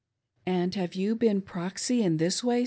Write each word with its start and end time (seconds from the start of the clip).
"And 0.47 0.73
have 0.73 0.95
you 0.95 1.13
been 1.15 1.41
proxy 1.43 2.01
in 2.01 2.17
this 2.17 2.43
way. 2.43 2.59